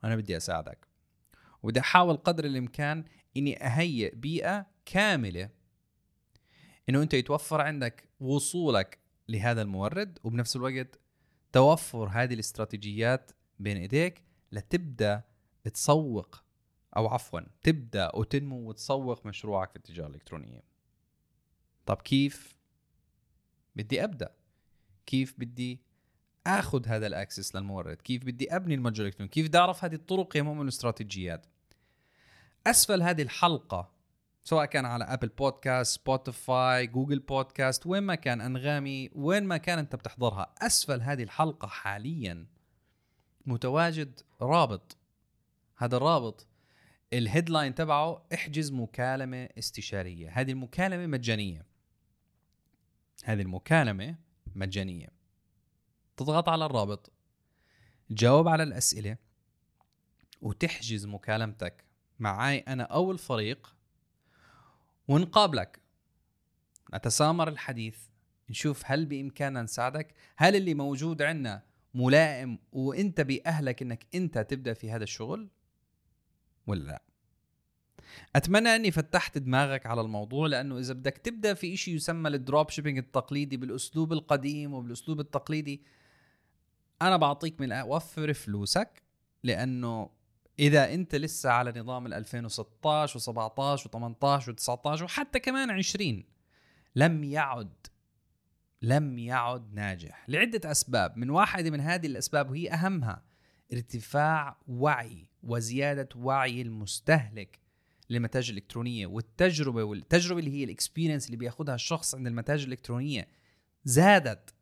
أنا 0.05 0.17
بدي 0.17 0.37
أساعدك. 0.37 0.88
وبدي 1.62 1.81
أحاول 1.81 2.17
قدر 2.17 2.45
الإمكان 2.45 3.05
إني 3.37 3.67
أهيئ 3.67 4.14
بيئة 4.14 4.67
كاملة 4.85 5.50
إنه 6.88 7.02
أنت 7.02 7.14
يتوفر 7.14 7.61
عندك 7.61 8.09
وصولك 8.21 8.99
لهذا 9.29 9.62
المورد 9.62 10.19
وبنفس 10.25 10.57
الوقت 10.57 11.00
توفر 11.52 12.09
هذه 12.09 12.35
الاستراتيجيات 12.35 13.31
بين 13.59 13.76
إيديك 13.76 14.23
لتبدأ 14.52 15.23
تسوق 15.75 16.43
أو 16.97 17.09
عفوا 17.09 17.40
تبدأ 17.62 18.16
وتنمو 18.16 18.68
وتسوق 18.68 19.26
مشروعك 19.26 19.70
في 19.70 19.76
التجارة 19.76 20.06
الإلكترونية. 20.06 20.62
طب 21.87 21.97
كيف؟ 21.97 22.56
بدي 23.76 24.04
أبدأ. 24.04 24.35
كيف 25.06 25.35
بدي 25.38 25.80
آخذ 26.47 26.87
هذا 26.87 27.06
الأكسس 27.06 27.56
للمورد؟ 27.56 27.97
كيف 27.97 28.25
بدي 28.25 28.56
أبني 28.56 28.75
المتجر 28.75 29.00
الإلكتروني؟ 29.02 29.28
كيف 29.28 29.49
بدي 29.49 29.59
أعرف 29.59 29.85
هذه 29.85 29.94
الطرق؟ 29.94 30.37
يا 30.37 30.42
مؤمن 30.42 30.62
الاستراتيجيات 30.62 31.47
أسفل 32.66 33.02
هذه 33.02 33.23
الحلقة 33.23 33.92
سواء 34.44 34.64
كان 34.64 34.85
على 34.85 35.04
Apple 35.04 35.28
Podcast 35.28 36.00
Spotify 36.00 36.87
Google 36.87 37.18
Podcast 37.18 37.87
وين 37.87 38.02
ما 38.02 38.14
كان 38.14 38.40
أنغامي 38.40 39.11
وين 39.14 39.44
ما 39.44 39.56
كان 39.56 39.78
أنت 39.78 39.97
بتحضرها 39.97 40.54
أسفل 40.59 41.02
هذه 41.02 41.23
الحلقة 41.23 41.68
حاليا. 41.68 42.47
متواجد 43.47 44.20
رابط. 44.42 44.97
هذا 45.76 45.97
الرابط 45.97 46.47
ال 47.12 47.19
headline 47.19 47.75
تبعه 47.75 48.26
احجز 48.35 48.73
مكالمة 48.73 49.49
استشارية. 49.59 50.31
هذه 50.31 50.50
المكالمة 50.50 51.07
مجانية. 51.07 51.67
هذه 53.25 53.43
المكالمة 53.43 54.17
مجانية. 54.55 55.09
تضغط 56.17 56.49
على 56.49 56.67
الرابط. 56.67 57.12
تجاوب 58.11 58.49
على 58.49 58.62
الأسئلة 58.62 59.17
وتحجز 60.43 61.07
مكالمتك 61.07 61.85
معي 62.19 62.59
أنا 62.59 62.83
أو 62.83 63.12
الفريق 63.12 63.75
ونقابلك. 65.09 65.81
نتسامر 66.95 67.49
الحديث 67.49 67.99
نشوف 68.50 68.83
هل 68.87 69.07
بإمكاننا 69.07 69.62
نساعدك 69.62 70.14
هل 70.37 70.57
اللي 70.57 70.75
موجود 70.75 71.23
عندنا 71.23 71.62
ملائم 71.95 72.59
وانت 72.73 73.20
بيأهلك 73.20 73.82
إنك 73.83 74.07
إنت 74.14 74.38
تبدأ 74.38 74.73
في 74.73 74.90
هذا 74.90 75.05
الشغل؟ 75.05 75.49
ولا 76.70 76.82
لا؟ 76.82 77.02
أتمنى 78.36 78.68
أني 78.68 78.90
فتحت 78.90 79.38
دماغك 79.38 79.86
على 79.86 80.00
الموضوع 80.00 80.46
لأنه 80.46 80.78
إذا 80.78 80.94
بدك 80.94 81.18
تبدأ 81.18 81.54
في 81.54 81.76
شيء 81.76 81.94
يسمى 81.94 82.28
ال 82.28 82.37
drop 82.37 82.70
shipping 82.70 82.99
التقليدي 82.98 83.56
بالأسلوب 83.56 84.12
القديم 84.12 84.74
وبالأسلوب 84.74 85.20
التقليدي 85.20 85.82
أنا 87.02 87.16
بعطيك 87.16 87.60
من 87.60 87.72
وفر 87.82 88.32
فلوسك 88.32 89.02
لأنه 89.44 90.10
إذا 90.58 90.94
أنت 90.94 91.14
لسه 91.14 91.50
على 91.50 91.80
نظام 91.80 92.06
ال 92.06 92.14
2016 92.14 93.20
و17 93.20 93.80
و18 93.80 94.54
و19 94.54 95.02
وحتى 95.02 95.40
كمان 95.40 95.70
20 95.70 96.24
لم 96.96 97.24
يعد 97.24 97.86
لم 98.82 99.18
يعد 99.18 99.74
ناجح. 99.74 100.24
لعدة 100.28 100.70
أسباب 100.70 101.16
من 101.16 101.30
واحدة 101.30 101.70
من 101.70 101.80
هذه 101.80 102.06
الأسباب 102.06 102.50
وهي 102.50 102.70
أهمها 102.70 103.22
ارتفاع 103.72 104.56
وعي. 104.68 105.29
وزيادة 105.42 106.09
وعي 106.16 106.62
المستهلك 106.62 107.59
للمتاجر 108.11 108.52
الإلكترونية 108.52 109.06
والتجربة 109.06 109.85
والتجربة 109.85 110.40
اللي 110.40 110.50
هي 110.50 110.64
الإكسبيرينس 110.64 111.26
اللي 111.26 111.37
بياخذها 111.37 111.75
الشخص 111.75 112.14
عند 112.14 112.26
المتاجر 112.26 112.66
الإلكترونية 112.66 113.28
زادت. 113.85 114.54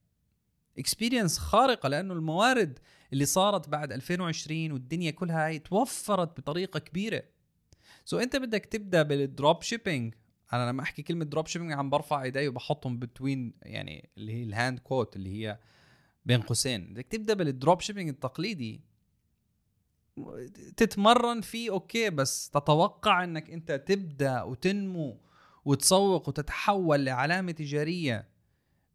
experience 0.78 1.38
خارقة 1.38 1.88
لأنه 1.88 2.14
الموارد 2.14 2.78
اللي 3.12 3.24
صارت 3.24 3.68
بعد 3.68 3.92
2020 3.92 4.72
والدنيا 4.72 5.10
كلها 5.10 5.46
هاي 5.46 5.58
توفرت 5.58 6.40
بطريقة 6.40 6.80
كبيرة. 6.80 7.22
so 8.04 8.18
so 8.18 8.22
أنت 8.22 8.36
بدك 8.36 8.66
تبدأ 8.66 9.02
بال 9.02 9.22
drop 9.22 9.62
shipping. 9.62 10.14
أنا 10.52 10.70
لما 10.70 10.82
أحكي 10.82 11.02
كلمة 11.02 11.24
drop 11.24 11.46
shipping 11.46 11.72
عم 11.72 11.90
برفع 11.90 12.22
إيدي 12.22 12.48
وبحطهم 12.48 12.98
between 12.98 13.54
يعني 13.62 14.08
اللي 14.18 14.32
هي 14.32 14.42
ال 14.42 14.50
hand 14.50 14.78
quote 14.78 15.16
اللي 15.16 15.30
هي 15.30 15.58
بين 16.26 16.40
قوسين. 16.40 16.92
بدك 16.92 17.06
تبدأ 17.06 17.34
بال 17.34 17.50
drop 17.50 17.80
shipping 17.80 18.08
التقليدي. 18.08 18.80
تتمرن 20.76 21.40
فيه 21.40 21.70
أوكي 21.70 22.10
بس 22.10 22.50
تتوقع 22.50 23.24
إنك 23.24 23.50
أنت 23.50 23.72
تبدأ 23.72 24.42
وتنمو 24.42 25.20
وتسوق 25.64 26.28
وتتحول 26.28 27.04
لعلامة 27.04 27.52
تجارية 27.52 28.28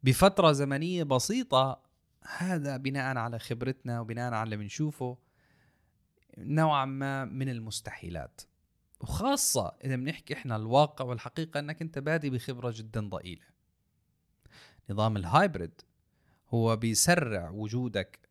بفترة 0.02 0.52
زمنية 0.52 1.02
بسيطة 1.02 1.82
هذا 2.22 2.76
بناء 2.76 3.16
على 3.16 3.38
خبرتنا 3.38 4.00
وبناء 4.00 4.32
على 4.32 4.44
اللي 4.44 4.56
بنشوفه 4.56 5.18
نوعا 6.38 6.84
ما 6.84 7.24
من 7.24 7.48
المستحيلات. 7.48 8.40
وخاصة 9.00 9.72
إذا 9.84 9.96
بنحكي 9.96 10.34
إحنا 10.34 10.56
الواقع 10.56 11.04
والحقيقة 11.04 11.60
أنك 11.60 11.82
أنت 11.82 11.98
بادي 11.98 12.30
بخبرة 12.30 12.74
جدا 12.76 13.08
ضئيلة. 13.08 13.46
نظام 14.90 15.16
ال 15.16 15.25
hybrid 15.25 15.80
هو 16.48 16.76
بيسرع 16.76 17.50
وجودك 17.50 18.23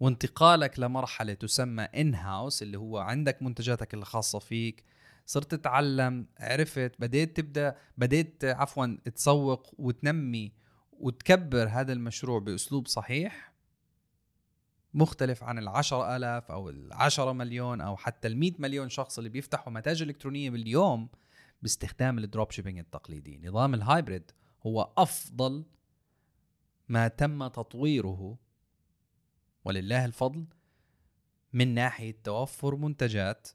وانتقالك 0.00 0.78
لمرحلة 0.78 1.34
تسمى 1.34 1.82
in 1.82 2.14
house 2.14 2.62
اللي 2.62 2.78
هو 2.78 2.98
عندك 2.98 3.42
منتجاتك 3.42 3.94
الخاصة 3.94 4.38
فيك. 4.38 4.84
صرت 5.26 5.54
تتعلم 5.54 6.26
عرفت 6.40 6.92
بديت 6.98 7.36
تبدأ 7.36 7.76
بديت 7.98 8.44
عفوا 8.44 8.96
تسوق 9.14 9.74
وتنمي 9.78 10.52
وتكبر 10.92 11.68
هذا 11.68 11.92
المشروع 11.92 12.38
بأسلوب 12.38 12.86
صحيح. 12.86 13.54
مختلف 14.94 15.44
عن 15.44 15.58
العشر 15.58 16.16
ألاف 16.16 16.50
أو 16.50 16.68
العشرة 16.68 17.32
مليون 17.32 17.80
أو 17.80 17.96
حتى 17.96 18.28
المئة 18.28 18.54
مليون 18.58 18.88
شخص 18.88 19.18
اللي 19.18 19.30
بيفتحوا 19.30 19.72
متاجر 19.72 20.06
إلكترونية 20.06 20.50
باليوم 20.50 21.08
باستخدام 21.62 22.18
ال 22.18 22.50
dropshipping 22.50 22.78
التقليدي. 22.78 23.40
نظام 23.44 23.74
ال 23.74 23.82
hybrid 23.82 24.30
هو 24.66 24.92
أفضل 24.98 25.64
ما 26.88 27.08
تم 27.08 27.46
تطويره 27.46 28.38
ولله 29.64 30.04
الفضل 30.04 30.46
من 31.52 31.74
ناحية 31.74 32.16
توفر 32.24 32.76
منتجات 32.76 33.48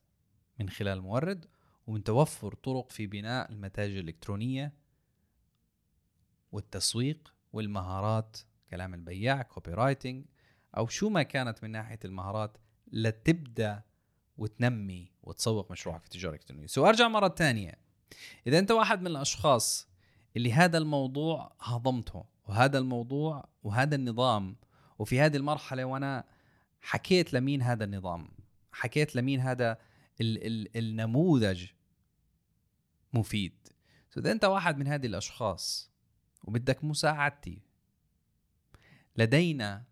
من 0.60 0.70
خلال 0.70 1.02
مورد 1.02 1.46
ومن 1.88 2.04
توفر 2.04 2.54
طرق 2.54 2.92
في 2.92 3.08
بناء 3.08 3.52
المتاجر 3.52 4.00
الإلكترونية 4.00 4.74
والتسويق 6.52 7.34
والمهارات 7.54 8.38
كلام 8.70 8.94
البياع 8.94 9.42
copywriting 9.42 10.26
أو 10.78 10.88
شو 10.88 11.10
ما 11.10 11.24
كانت 11.24 11.64
من 11.64 11.72
ناحية 11.72 12.00
المهارات 12.06 12.58
لتبدأ 12.92 13.84
وتنمي 14.38 15.12
وتسوق 15.24 15.72
مشروعك 15.72 16.02
في 16.02 16.06
التجاره 16.06 16.30
الالكترونيه 16.32 16.68
so 16.68 16.86
أرجع 16.86 17.08
مرة 17.08 17.30
ثانية 17.30 17.74
إذا 18.48 18.60
أنت 18.60 18.72
واحد 18.72 19.02
من 19.02 19.08
الأشخاص 19.08 19.88
اللي 20.38 20.54
هذا 20.54 20.78
الموضوع 20.78 21.56
هضمته 21.60 22.26
وهذا 22.48 22.78
الموضوع 22.78 23.50
وهذا 23.64 23.96
النظام 23.96 24.56
وفي 25.00 25.20
هذه 25.20 25.38
المرحلة 25.38 25.86
وأنا 25.86 26.24
حكيت 26.82 27.34
لمين 27.34 27.62
هذا 27.62 27.84
النظام 27.84 28.28
حكيت 28.72 29.16
لمين 29.16 29.40
هذا 29.40 29.78
ال 30.22 30.48
ال 30.48 30.78
النموذج 30.78 31.68
مفيد. 33.14 33.68
إذا 34.18 34.32
أنت 34.32 34.46
واحد 34.46 34.78
من 34.78 34.88
هذه 34.88 35.06
الأشخاص 35.06 35.92
وبدك 36.44 36.84
مساعدتي 36.84 37.62
لدينا 39.16 39.84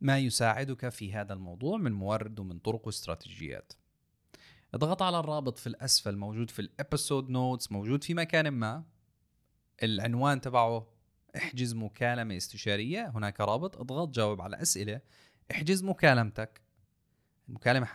ما 0.00 0.18
يساعدك 0.18 0.88
في 0.88 1.12
هذا 1.12 1.32
الموضوع 1.32 1.76
من 1.76 1.92
مورد 1.92 2.40
ومن 2.40 2.58
طرق 2.58 2.86
واستراتيجيات. 2.86 3.72
اضغط 4.74 5.02
على 5.02 5.18
الرابط 5.18 5.58
في 5.58 5.66
الأسفل 5.66 6.16
موجود 6.16 6.50
في 6.50 6.58
ال 6.58 6.67
episode 6.67 7.30
notes 7.30 7.72
موجود 7.72 8.04
في 8.04 8.14
مكان 8.14 8.48
ما. 8.48 8.84
العنوان 9.82 10.40
تبعه 10.40 10.91
احجز 11.36 11.74
مكالمة 11.74 12.36
استشارية 12.36 13.08
هناك 13.08 13.40
رابط 13.40 13.76
اضغط 13.76 14.08
جاوب 14.08 14.40
على 14.40 14.62
أسئلة 14.62 15.00
احجز 15.50 15.84
مكالمتك. 15.84 16.60
المكالمة 17.48 17.88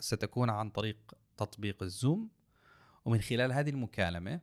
ستكون 0.00 0.50
عن 0.50 0.70
طريق 0.70 1.14
تطبيق 1.36 1.82
الزوم. 1.82 2.30
ومن 3.04 3.20
خلال 3.20 3.52
هذه 3.52 3.70
المكالمة 3.70 4.40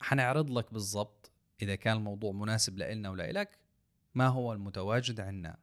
حنعرض 0.00 0.50
لك 0.50 0.72
بالضبط 0.72 1.30
إذا 1.62 1.74
كان 1.74 1.96
الموضوع 1.96 2.32
مناسب 2.32 2.78
لإلنا 2.78 3.10
ولا 3.10 3.30
إلك 3.30 3.58
ما 4.14 4.26
هو 4.26 4.52
المتواجد 4.52 5.20
عندنا 5.20 5.56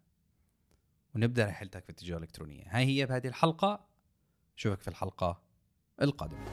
ونبدأ 1.15 1.45
رحلتك 1.45 1.83
في 1.83 1.89
التجارة 1.89 2.17
الإلكترونية. 2.17 2.63
هاي 2.67 2.85
هي 2.85 3.05
بهذه 3.05 3.27
الحلقة. 3.27 3.87
أشوفك 4.57 4.81
في 4.81 4.87
الحلقة 4.87 5.41
القادمة. 6.01 6.45